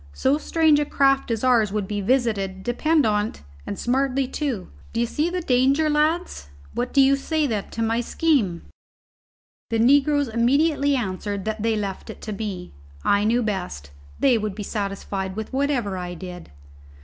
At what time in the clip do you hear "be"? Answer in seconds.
1.87-2.01, 14.55-14.63